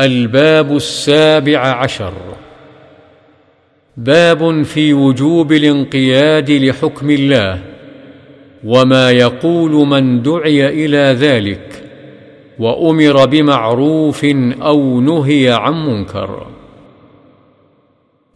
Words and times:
الباب 0.00 0.76
السابع 0.76 1.58
عشر. 1.58 2.12
باب 3.96 4.62
في 4.62 4.94
وجوب 4.94 5.52
الانقياد 5.52 6.50
لحكم 6.50 7.10
الله 7.10 7.62
وما 8.64 9.10
يقول 9.10 9.70
من 9.70 10.22
دعي 10.22 10.68
إلى 10.68 10.98
ذلك 10.98 11.84
وأمر 12.58 13.26
بمعروف 13.26 14.24
أو 14.62 15.00
نهي 15.00 15.50
عن 15.50 15.86
منكر. 15.86 16.46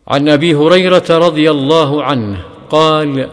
عن 0.08 0.28
أبي 0.28 0.54
هريرة 0.54 1.04
رضي 1.10 1.50
الله 1.50 2.02
عنه 2.04 2.38
قال 2.70 3.28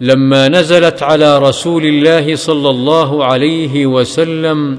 لما 0.00 0.48
نزلت 0.48 1.02
على 1.02 1.38
رسول 1.38 1.86
الله 1.86 2.36
صلى 2.36 2.70
الله 2.70 3.24
عليه 3.24 3.86
وسلم 3.86 4.78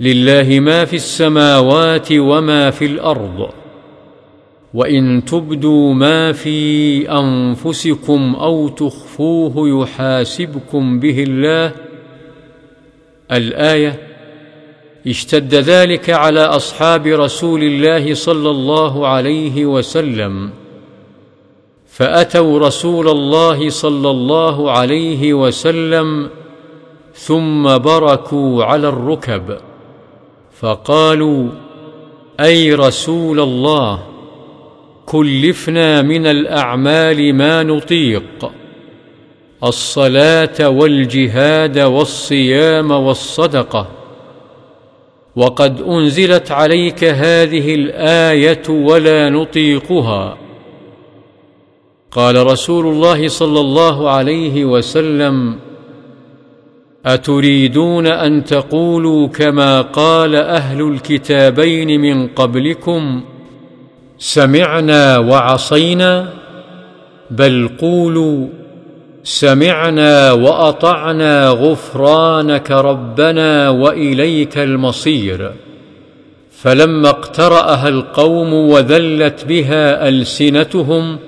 لله 0.00 0.60
ما 0.60 0.84
في 0.84 0.96
السماوات 0.96 2.08
وما 2.12 2.70
في 2.70 2.86
الأرض. 2.86 3.48
وإن 4.74 5.24
تبدوا 5.24 5.94
ما 5.94 6.32
في 6.32 7.10
أنفسكم 7.10 8.36
أو 8.36 8.68
تخفوه 8.68 9.82
يحاسبكم 9.82 11.00
به 11.00 11.22
الله. 11.22 11.72
الآية 13.32 13.98
اشتد 15.06 15.54
ذلك 15.54 16.10
على 16.10 16.40
أصحاب 16.40 17.06
رسول 17.06 17.62
الله 17.62 18.14
صلى 18.14 18.50
الله 18.50 19.08
عليه 19.08 19.66
وسلم. 19.66 20.50
فأتوا 21.86 22.58
رسول 22.58 23.08
الله 23.08 23.68
صلى 23.68 24.10
الله 24.10 24.70
عليه 24.70 25.34
وسلم 25.34 26.30
ثم 27.14 27.78
بركوا 27.78 28.64
على 28.64 28.88
الركب. 28.88 29.58
فقالوا 30.60 31.48
أي 32.40 32.74
رسول 32.74 33.40
الله 33.40 34.02
كلفنا 35.06 36.02
من 36.02 36.26
الأعمال 36.26 37.34
ما 37.34 37.62
نطيق 37.62 38.50
الصلاة 39.64 40.68
والجهاد 40.68 41.78
والصيام 41.78 42.90
والصدقة 42.90 43.88
وقد 45.36 45.80
أنزلت 45.80 46.50
عليك 46.50 47.04
هذه 47.04 47.74
الآية 47.74 48.68
ولا 48.68 49.30
نطيقها. 49.30 50.36
قال 52.12 52.46
رسول 52.46 52.86
الله 52.86 53.28
صلى 53.28 53.60
الله 53.60 54.10
عليه 54.10 54.64
وسلم 54.64 55.58
أتريدون 57.06 58.06
أن 58.06 58.44
تقولوا 58.44 59.28
كما 59.28 59.80
قال 59.80 60.36
أهل 60.36 60.80
الكتابين 60.80 62.00
من 62.00 62.26
قبلكم 62.26 63.24
سمعنا 64.18 65.18
وعصينا؟ 65.18 66.28
بل 67.30 67.70
قولوا 67.78 68.46
سمعنا 69.24 70.32
وأطعنا 70.32 71.48
غفرانك 71.48 72.70
ربنا 72.70 73.68
وإليك 73.68 74.58
المصير. 74.58 75.52
فلما 76.50 77.08
اقترأها 77.08 77.88
القوم 77.88 78.54
وذلت 78.54 79.44
بها 79.44 80.08
ألسنتهم 80.08 81.18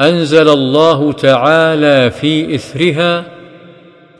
أنزل 0.00 0.48
الله 0.48 1.12
تعالى 1.12 2.10
في 2.10 2.54
إثرها 2.54 3.39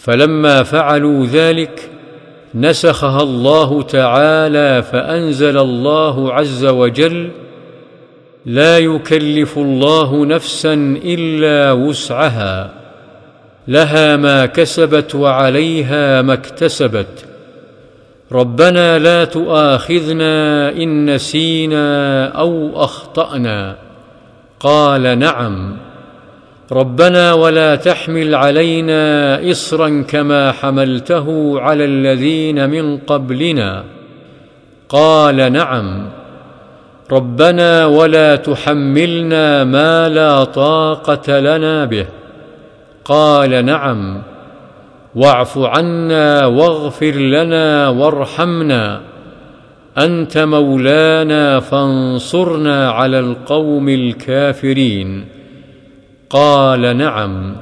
فلما 0.00 0.62
فعلوا 0.62 1.26
ذلك 1.26 1.90
نسخها 2.54 3.22
الله 3.22 3.82
تعالى 3.82 4.82
فأنزل 4.82 5.58
الله 5.58 6.32
عز 6.32 6.64
وجل 6.64 7.30
لا 8.46 8.78
يكلف 8.78 9.58
الله 9.58 10.26
نفسا 10.26 10.74
إلا 11.04 11.72
وسعها 11.72 12.70
لها 13.68 14.16
ما 14.16 14.46
كسبت 14.46 15.14
وعليها 15.14 16.22
ما 16.22 16.32
اكتسبت. 16.32 17.24
ربنا 18.32 18.98
لا 18.98 19.24
تؤاخذنا 19.24 20.68
إن 20.70 21.14
نسينا 21.14 22.26
أو 22.28 22.84
أخطأنا. 22.84 23.76
قال 24.60 25.18
نعم. 25.18 25.76
ربنا 26.72 27.32
ولا 27.32 27.74
تحمل 27.76 28.34
علينا 28.34 29.50
إصرا 29.50 30.04
كما 30.08 30.52
حملته 30.52 31.60
على 31.60 31.84
الذين 31.84 32.70
من 32.70 32.98
قبلنا. 32.98 33.84
قال 34.88 35.52
نعم. 35.52 36.06
ربنا 37.12 37.86
ولا 37.86 38.36
تحملنا 38.36 39.64
ما 39.64 40.08
لا 40.08 40.44
طاقة 40.44 41.38
لنا 41.38 41.84
به. 41.84 42.06
قال 43.04 43.64
نعم. 43.64 44.22
واعف 45.14 45.58
عنا 45.58 46.46
واغفر 46.46 47.12
لنا 47.12 47.88
وارحمنا. 47.88 49.00
أنت 49.98 50.38
مولانا 50.38 51.60
فانصرنا 51.60 52.90
على 52.90 53.18
القوم 53.18 53.88
الكافرين. 53.88 55.39
قال 56.30 56.96
نعم 56.96 57.56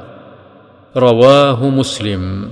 رواه 0.96 1.64
مسلم. 1.64 2.50